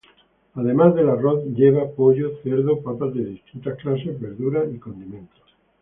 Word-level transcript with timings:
Además 0.55 0.95
del 0.95 1.09
arroz, 1.09 1.43
lleva 1.55 1.87
pollo, 1.91 2.31
cerdo, 2.41 2.81
papas 2.81 3.13
de 3.13 3.23
distintas 3.23 3.77
clases, 3.77 4.19
verduras 4.19 4.67
y 4.73 4.79
condimentos. 4.79 5.53